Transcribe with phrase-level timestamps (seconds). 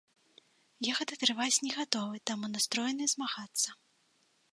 [0.85, 3.69] Я гэта трываць не гатовы, таму настроены змагацца.